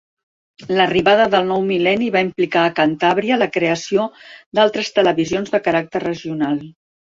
[0.77, 4.09] L'arribada del nou mil·lenni va implicar a Cantàbria la creació
[4.61, 6.61] d'altres televisions de caràcter regional.